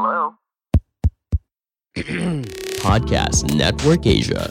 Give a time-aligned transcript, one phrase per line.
[0.00, 0.32] Hello?
[2.88, 4.48] Podcast Network Asia.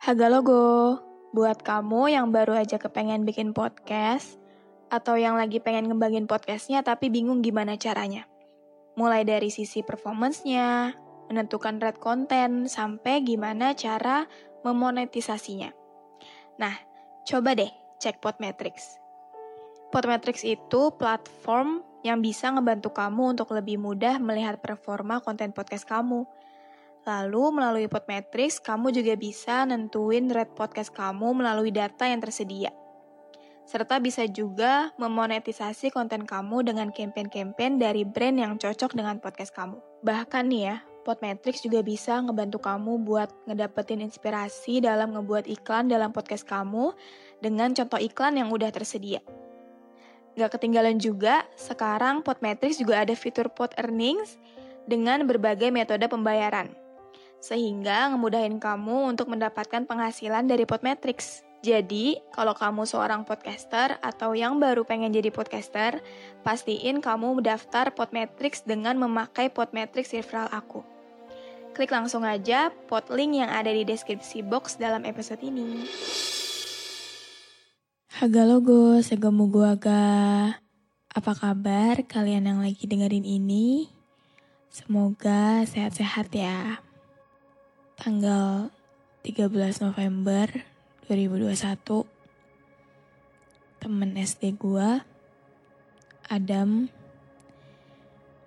[0.00, 0.96] Haga logo,
[1.36, 4.40] buat kamu yang baru aja kepengen bikin podcast,
[4.88, 8.24] atau yang lagi pengen ngembangin podcastnya tapi bingung gimana caranya.
[8.96, 10.96] Mulai dari sisi performance-nya,
[11.28, 14.24] menentukan red content, sampai gimana cara
[14.64, 15.68] memonetisasinya.
[16.56, 16.72] Nah,
[17.28, 17.68] coba deh
[18.00, 18.96] cek Podmetrics.
[19.92, 26.24] Podmetrics itu platform yang bisa ngebantu kamu untuk lebih mudah melihat performa konten podcast kamu.
[27.08, 32.72] Lalu melalui Podmetrics, kamu juga bisa nentuin rate podcast kamu melalui data yang tersedia.
[33.64, 39.78] Serta bisa juga memonetisasi konten kamu dengan campaign-campaign dari brand yang cocok dengan podcast kamu.
[40.02, 46.12] Bahkan nih ya, Podmetrics juga bisa ngebantu kamu buat ngedapetin inspirasi dalam ngebuat iklan dalam
[46.12, 46.92] podcast kamu
[47.40, 49.24] dengan contoh iklan yang udah tersedia.
[50.38, 54.38] Gak ketinggalan juga, sekarang Podmetrics juga ada fitur Pod Earnings
[54.86, 56.70] dengan berbagai metode pembayaran.
[57.40, 61.42] Sehingga ngemudahin kamu untuk mendapatkan penghasilan dari Podmetrics.
[61.60, 66.00] Jadi, kalau kamu seorang podcaster atau yang baru pengen jadi podcaster,
[66.40, 70.80] pastiin kamu mendaftar Podmetrics dengan memakai Podmetrics referral aku.
[71.76, 75.84] Klik langsung aja pot link yang ada di deskripsi box dalam episode ini.
[78.20, 80.04] Haga logo, segemu gua aga.
[81.08, 83.88] Apa kabar kalian yang lagi dengerin ini?
[84.68, 86.84] Semoga sehat-sehat ya.
[87.96, 88.68] Tanggal
[89.24, 90.52] 13 November
[91.08, 92.04] 2021
[93.80, 95.00] temen SD gua
[96.28, 96.92] Adam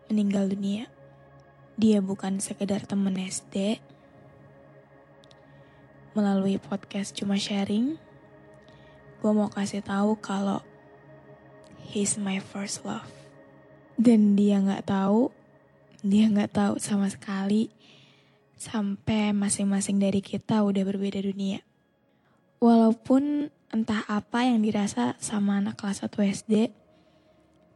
[0.06, 0.86] meninggal dunia.
[1.82, 3.82] Dia bukan sekedar temen SD.
[6.14, 7.98] Melalui podcast cuma sharing,
[9.24, 10.60] gue mau kasih tahu kalau
[11.88, 13.08] he's my first love.
[13.96, 15.32] Dan dia nggak tahu,
[16.04, 17.72] dia nggak tahu sama sekali
[18.60, 21.64] sampai masing-masing dari kita udah berbeda dunia.
[22.60, 26.12] Walaupun entah apa yang dirasa sama anak kelas 1
[26.44, 26.54] SD,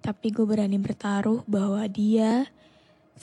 [0.03, 2.51] tapi gue berani bertaruh bahwa dia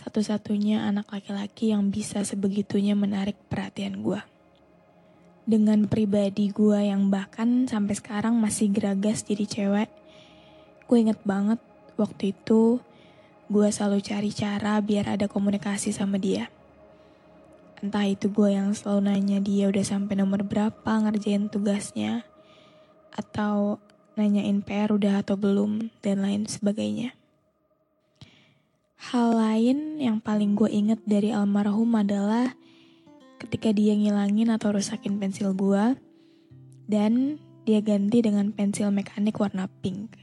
[0.00, 4.33] satu-satunya anak laki-laki yang bisa sebegitunya menarik perhatian gue.
[5.44, 9.92] Dengan pribadi gue yang bahkan sampai sekarang masih geragas jadi cewek,
[10.88, 11.60] gue inget banget
[12.00, 12.80] waktu itu
[13.52, 16.48] gue selalu cari cara biar ada komunikasi sama dia.
[17.84, 22.24] Entah itu gue yang selalu nanya dia udah sampai nomor berapa ngerjain tugasnya,
[23.12, 23.76] atau
[24.16, 27.12] nanyain PR udah atau belum, dan lain sebagainya.
[29.12, 32.56] Hal lain yang paling gue inget dari almarhum adalah
[33.40, 35.96] ketika dia ngilangin atau rusakin pensil gue,
[36.90, 40.20] dan dia ganti dengan pensil mekanik warna pink.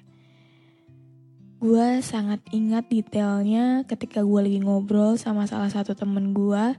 [1.62, 6.74] Gue sangat ingat detailnya ketika gue lagi ngobrol sama salah satu temen gue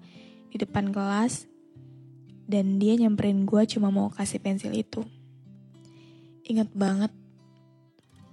[0.50, 1.46] di depan kelas,
[2.50, 5.06] dan dia nyamperin gue cuma mau kasih pensil itu.
[6.42, 7.14] Ingat banget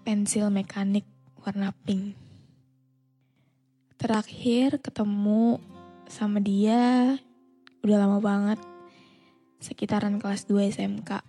[0.02, 1.06] pensil mekanik
[1.46, 2.18] warna pink.
[4.02, 5.62] Terakhir ketemu
[6.10, 7.22] sama dia
[7.84, 8.60] udah lama banget,
[9.64, 11.24] sekitaran kelas 2 SMK.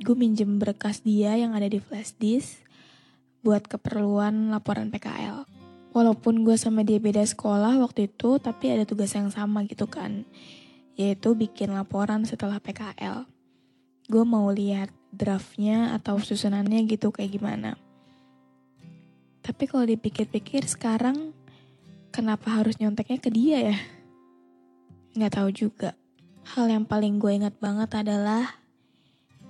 [0.00, 2.64] Gue minjem berkas dia yang ada di flash disk
[3.44, 5.44] buat keperluan laporan PKL.
[5.90, 10.24] Walaupun gue sama dia beda sekolah waktu itu, tapi ada tugas yang sama gitu kan.
[10.96, 13.28] Yaitu bikin laporan setelah PKL.
[14.08, 17.76] Gue mau lihat draftnya atau susunannya gitu kayak gimana.
[19.40, 21.34] Tapi kalau dipikir-pikir sekarang,
[22.14, 23.78] kenapa harus nyonteknya ke dia ya?
[25.14, 25.90] Nggak tahu juga.
[26.54, 28.58] Hal yang paling gue ingat banget adalah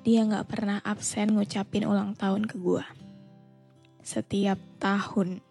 [0.01, 2.85] dia nggak pernah absen ngucapin ulang tahun ke gue.
[4.01, 5.45] Setiap tahun.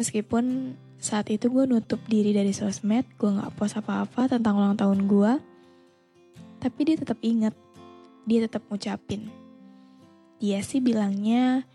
[0.00, 5.10] Meskipun saat itu gue nutup diri dari sosmed, gue gak post apa-apa tentang ulang tahun
[5.10, 5.32] gue.
[6.62, 7.52] Tapi dia tetap inget,
[8.22, 9.26] dia tetap ngucapin.
[10.38, 11.66] Dia sih bilangnya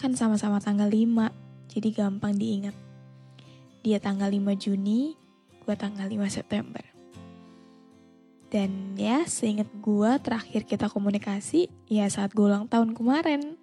[0.00, 1.30] kan sama-sama tanggal 5,
[1.70, 2.72] jadi gampang diingat.
[3.84, 5.12] Dia tanggal 5 Juni,
[5.64, 6.84] gue tanggal 5 September.
[8.54, 13.58] Dan ya seinget gue terakhir kita komunikasi Ya saat gue ulang tahun kemarin.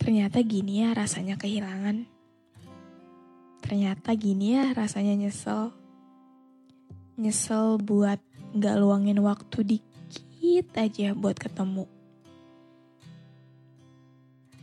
[0.00, 2.06] Ternyata gini ya rasanya kehilangan.
[3.60, 5.74] Ternyata gini ya rasanya nyesel.
[7.18, 8.22] Nyesel buat
[8.54, 11.90] gak luangin waktu dikit aja buat ketemu.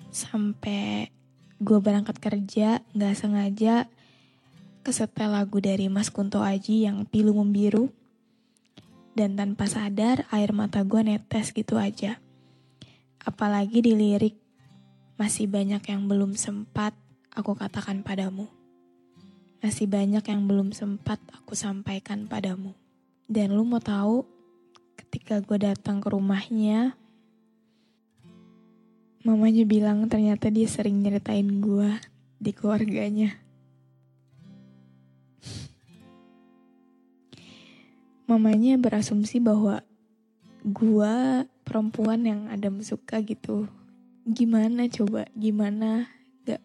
[0.09, 1.11] Sampai
[1.63, 3.87] gue berangkat kerja gak sengaja
[4.83, 7.87] kesetel lagu dari Mas Kunto Aji yang pilu membiru.
[9.13, 12.19] Dan tanpa sadar air mata gue netes gitu aja.
[13.23, 14.35] Apalagi di lirik
[15.15, 16.91] masih banyak yang belum sempat
[17.31, 18.49] aku katakan padamu.
[19.63, 22.75] Masih banyak yang belum sempat aku sampaikan padamu.
[23.29, 24.27] Dan lu mau tahu,
[24.99, 26.97] ketika gue datang ke rumahnya,
[29.23, 31.89] mamanya bilang ternyata dia sering nyeritain gue
[32.39, 33.43] di keluarganya.
[38.23, 39.83] mamanya berasumsi bahwa
[40.63, 43.67] gua perempuan yang Adam suka gitu.
[44.23, 45.27] Gimana coba?
[45.35, 46.07] Gimana?
[46.47, 46.63] Gak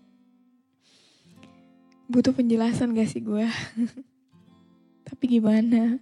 [2.07, 3.45] butuh penjelasan gak sih gue?
[5.09, 5.99] Tapi gimana?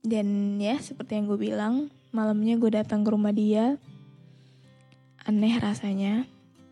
[0.00, 3.76] Dan ya seperti yang gue bilang, malamnya gue datang ke rumah dia.
[5.26, 6.24] Aneh rasanya,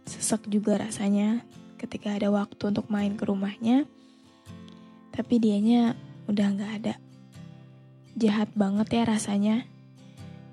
[0.08, 1.44] sesek juga rasanya
[1.76, 3.84] ketika ada waktu untuk main ke rumahnya.
[5.12, 5.98] Tapi dianya
[6.28, 6.94] udah gak ada
[8.18, 9.56] jahat banget ya rasanya.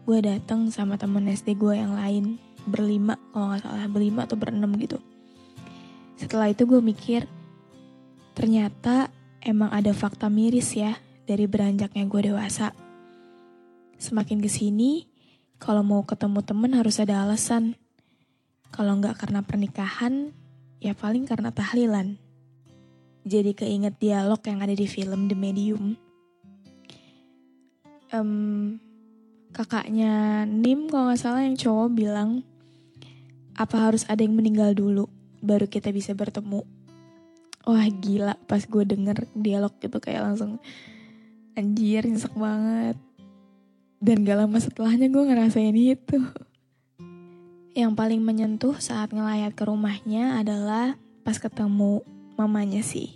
[0.06, 2.38] Gue dateng sama temen SD gue yang lain,
[2.70, 5.02] berlima kalau nggak salah, berlima atau berenam gitu.
[6.16, 7.26] Setelah itu gue mikir,
[8.38, 9.10] ternyata
[9.42, 10.94] emang ada fakta miris ya
[11.26, 12.70] dari beranjaknya gue dewasa.
[13.98, 15.10] Semakin ke sini,
[15.58, 17.74] kalau mau ketemu temen harus ada alasan.
[18.76, 20.36] Kalau nggak karena pernikahan,
[20.84, 22.20] ya paling karena tahlilan.
[23.24, 25.96] Jadi keinget dialog yang ada di film The Medium
[28.14, 28.78] um,
[29.52, 32.44] kakaknya Nim kalau nggak salah yang cowok bilang
[33.56, 35.08] apa harus ada yang meninggal dulu
[35.40, 36.64] baru kita bisa bertemu.
[37.66, 40.60] Wah gila pas gue denger dialog itu kayak langsung
[41.56, 43.00] anjir nyesek banget.
[44.04, 46.20] Dan gak lama setelahnya gue ngerasain itu.
[47.76, 50.96] Yang paling menyentuh saat ngelayat ke rumahnya adalah
[51.28, 52.08] pas ketemu
[52.40, 53.12] mamanya sih.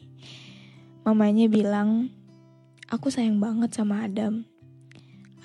[1.08, 2.12] Mamanya bilang,
[2.92, 4.44] aku sayang banget sama Adam.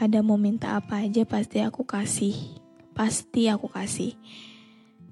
[0.02, 2.34] Ada mau minta apa aja pasti aku kasih.
[2.90, 4.18] Pasti aku kasih.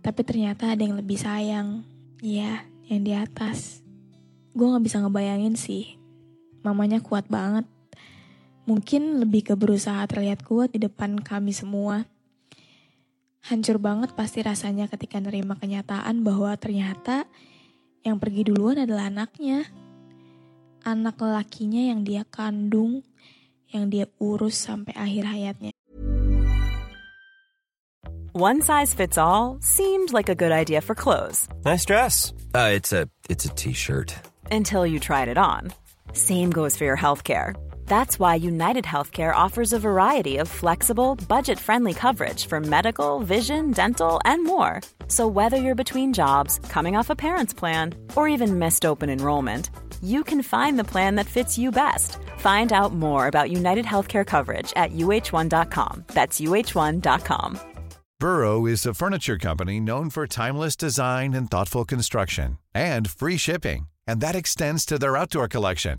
[0.03, 1.87] Tapi ternyata ada yang lebih sayang.
[2.19, 3.87] Iya, yang di atas.
[4.51, 5.95] Gue gak bisa ngebayangin sih.
[6.67, 7.71] Mamanya kuat banget.
[8.67, 12.03] Mungkin lebih ke berusaha terlihat kuat di depan kami semua.
[13.43, 17.27] Hancur banget pasti rasanya ketika nerima kenyataan bahwa ternyata
[18.07, 19.67] yang pergi duluan adalah anaknya.
[20.87, 23.03] Anak lelakinya yang dia kandung,
[23.71, 25.75] yang dia urus sampai akhir hayatnya.
[28.33, 31.51] One size fits all seemed like a good idea for clothes.
[31.67, 32.33] Nice dress.
[32.55, 34.15] Uh, it's a it's a t-shirt.
[34.51, 35.75] Until you tried it on.
[36.15, 37.55] Same goes for your healthcare.
[37.87, 44.21] That's why United Healthcare offers a variety of flexible, budget-friendly coverage for medical, vision, dental,
[44.25, 44.81] and more.
[45.09, 49.71] So whether you're between jobs, coming off a parent's plan, or even missed open enrollment,
[50.03, 52.19] you can find the plan that fits you best.
[52.39, 56.05] Find out more about United Healthcare coverage at uh1.com.
[56.09, 57.61] That's uh1.com.
[58.23, 63.89] Burrow is a furniture company known for timeless design and thoughtful construction and free shipping,
[64.07, 65.99] and that extends to their outdoor collection.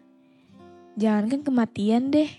[0.99, 2.29] Jangankan kematian deh.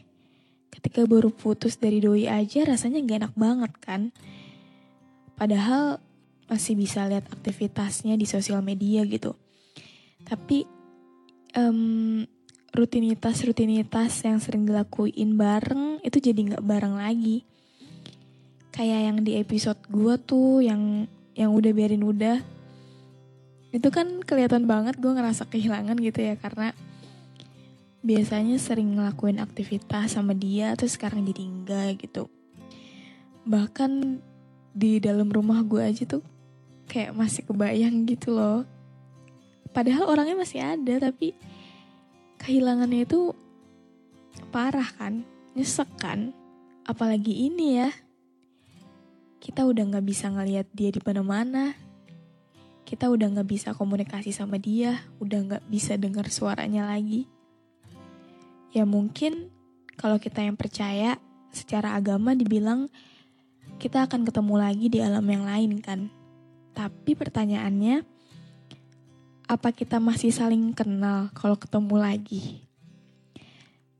[0.72, 4.02] Ketika baru putus dari doi aja rasanya gak enak banget kan.
[5.36, 6.00] Padahal
[6.52, 9.36] masih bisa lihat aktivitasnya di sosial media gitu.
[10.24, 10.68] Tapi
[11.56, 12.22] um,
[12.72, 17.44] rutinitas-rutinitas yang sering dilakuin bareng itu jadi nggak bareng lagi.
[18.72, 21.04] Kayak yang di episode gue tuh yang
[21.36, 22.40] yang udah biarin udah.
[23.72, 26.76] Itu kan kelihatan banget gue ngerasa kehilangan gitu ya karena
[28.02, 32.26] biasanya sering ngelakuin aktivitas sama dia terus sekarang jadi enggak gitu.
[33.46, 34.18] Bahkan
[34.74, 36.26] di dalam rumah gue aja tuh
[36.90, 38.66] kayak masih kebayang gitu loh.
[39.72, 41.32] Padahal orangnya masih ada tapi
[42.42, 43.32] kehilangannya itu
[44.50, 45.22] parah kan.
[45.54, 46.34] Nyesek kan?
[46.82, 47.90] Apalagi ini ya.
[49.42, 51.74] Kita udah gak bisa ngeliat dia di mana-mana.
[52.82, 57.26] Kita udah gak bisa komunikasi sama dia, udah gak bisa dengar suaranya lagi.
[58.72, 59.52] Ya mungkin
[60.00, 61.20] kalau kita yang percaya,
[61.52, 62.88] secara agama dibilang
[63.76, 66.08] kita akan ketemu lagi di alam yang lain kan.
[66.72, 68.00] Tapi pertanyaannya,
[69.44, 72.64] apa kita masih saling kenal kalau ketemu lagi?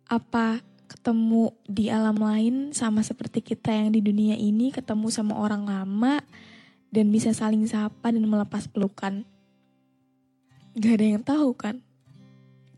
[0.09, 5.69] Apa ketemu di alam lain sama seperti kita yang di dunia ini ketemu sama orang
[5.69, 6.21] lama
[6.89, 9.29] dan bisa saling sapa dan melepas pelukan?
[10.73, 11.85] Gak ada yang tahu kan?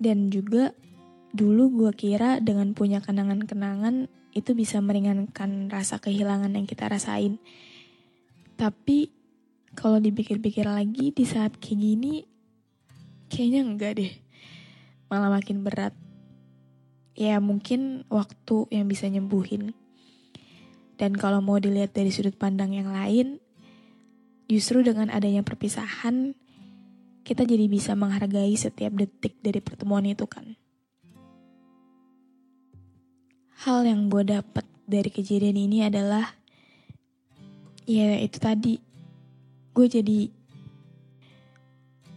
[0.02, 0.74] Dan juga
[1.34, 4.06] dulu gue kira dengan punya kenangan-kenangan
[4.38, 7.42] itu bisa meringankan rasa kehilangan yang kita rasain.
[8.54, 9.10] Tapi
[9.74, 12.14] kalau dipikir-pikir lagi di saat kayak gini,
[13.26, 14.12] kayaknya enggak deh.
[15.10, 15.94] Malah makin berat
[17.18, 19.74] ya mungkin waktu yang bisa nyembuhin.
[20.94, 23.42] Dan kalau mau dilihat dari sudut pandang yang lain,
[24.46, 26.38] justru dengan adanya perpisahan,
[27.26, 30.54] kita jadi bisa menghargai setiap detik dari pertemuan itu kan.
[33.62, 36.26] Hal yang gue dapat dari kejadian ini adalah,
[37.86, 38.82] ya itu tadi,
[39.70, 40.20] gue jadi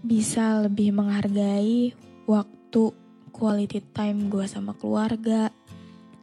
[0.01, 1.93] bisa lebih menghargai
[2.25, 2.95] waktu
[3.29, 5.53] quality time gue sama keluarga,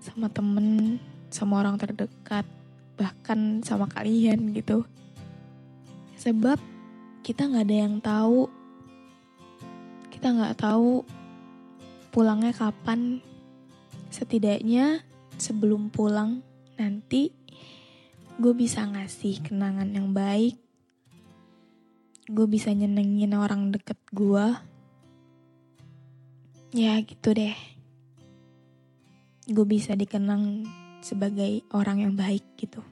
[0.03, 0.99] sama temen,
[1.31, 2.43] sama orang terdekat,
[2.99, 4.83] bahkan sama kalian gitu.
[6.19, 6.59] Sebab
[7.23, 8.51] kita nggak ada yang tahu,
[10.11, 11.07] kita nggak tahu
[12.11, 13.23] pulangnya kapan.
[14.15, 15.03] Setidaknya
[15.35, 16.47] sebelum pulang
[16.79, 17.35] nanti
[18.39, 20.55] gue bisa ngasih kenangan yang baik.
[22.31, 24.55] Gue bisa nyenengin orang deket gue
[26.75, 27.55] Ya gitu deh.
[29.47, 30.67] Gue bisa dikenang
[31.07, 32.83] sebagai orang yang baik gitu.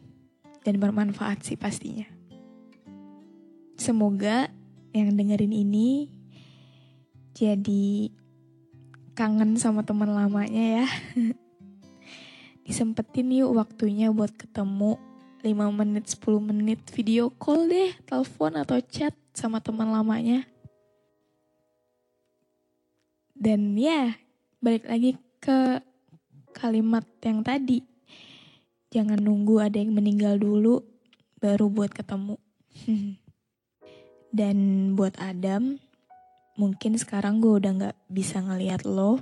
[0.62, 2.06] Dan bermanfaat sih pastinya.
[3.74, 4.46] Semoga
[4.94, 6.06] yang dengerin ini
[7.34, 8.14] jadi
[9.12, 10.86] kangen sama teman lamanya ya.
[12.66, 14.96] Disempetin yuk waktunya buat ketemu
[15.42, 20.46] 5 menit 10 menit video call deh, telepon atau chat sama teman lamanya.
[23.34, 24.14] Dan ya,
[24.62, 25.82] balik lagi ke
[26.54, 27.82] kalimat yang tadi.
[28.94, 30.78] Jangan nunggu ada yang meninggal dulu,
[31.42, 32.38] baru buat ketemu.
[34.38, 34.56] Dan
[34.94, 35.81] buat Adam,
[36.58, 39.20] mungkin sekarang gue udah gak bisa ngeliat lo.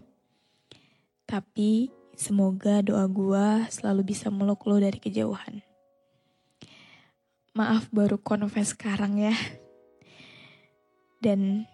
[1.24, 5.62] Tapi semoga doa gue selalu bisa meluk lo dari kejauhan.
[7.54, 9.34] Maaf baru confess sekarang ya.
[11.20, 11.66] Dan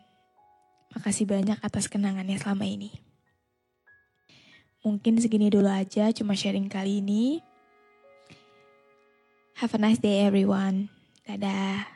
[0.97, 2.89] Makasih banyak atas kenangannya selama ini.
[4.81, 7.45] Mungkin segini dulu aja cuma sharing kali ini.
[9.61, 10.89] Have a nice day everyone.
[11.29, 11.96] Dadah.